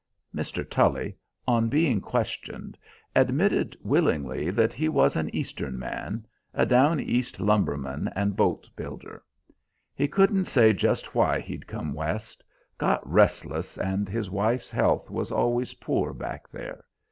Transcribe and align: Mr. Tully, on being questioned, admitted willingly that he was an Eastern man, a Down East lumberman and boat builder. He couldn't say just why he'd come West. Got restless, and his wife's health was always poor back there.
Mr. 0.35 0.67
Tully, 0.67 1.15
on 1.47 1.69
being 1.69 2.01
questioned, 2.01 2.75
admitted 3.15 3.77
willingly 3.83 4.49
that 4.49 4.73
he 4.73 4.89
was 4.89 5.15
an 5.15 5.29
Eastern 5.31 5.77
man, 5.77 6.25
a 6.55 6.65
Down 6.65 6.99
East 6.99 7.39
lumberman 7.39 8.11
and 8.15 8.35
boat 8.35 8.67
builder. 8.75 9.21
He 9.93 10.07
couldn't 10.07 10.45
say 10.45 10.73
just 10.73 11.13
why 11.13 11.39
he'd 11.39 11.67
come 11.67 11.93
West. 11.93 12.43
Got 12.79 13.07
restless, 13.07 13.77
and 13.77 14.09
his 14.09 14.27
wife's 14.27 14.71
health 14.71 15.11
was 15.11 15.31
always 15.31 15.75
poor 15.75 16.15
back 16.15 16.49
there. 16.49 16.85